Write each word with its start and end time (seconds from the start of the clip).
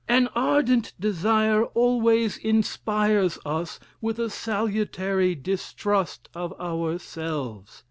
An 0.09 0.29
ardent 0.33 0.93
desire 0.99 1.63
always 1.63 2.35
inspires 2.37 3.37
us 3.45 3.79
with 4.01 4.17
a 4.17 4.31
salutary 4.31 5.35
distrust 5.35 6.27
of 6.33 6.59
ourselves. 6.59 7.79